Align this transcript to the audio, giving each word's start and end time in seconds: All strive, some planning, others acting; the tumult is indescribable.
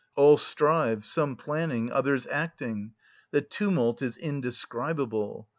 All 0.15 0.35
strive, 0.35 1.05
some 1.05 1.35
planning, 1.35 1.91
others 1.91 2.25
acting; 2.25 2.93
the 3.29 3.41
tumult 3.43 4.01
is 4.01 4.17
indescribable. 4.17 5.47